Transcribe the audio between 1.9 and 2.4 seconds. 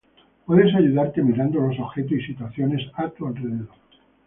y